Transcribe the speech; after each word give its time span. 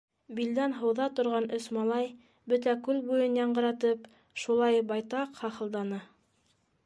Билдән 0.37 0.71
һыуҙа 0.77 1.05
торған 1.19 1.45
өс 1.57 1.67
малай, 1.77 2.07
бөтә 2.53 2.73
күл 2.87 3.03
буйын 3.11 3.37
яңғыратып, 3.41 4.09
шулай 4.45 4.83
байтаҡ 4.93 5.41
хахылданы. 5.43 6.01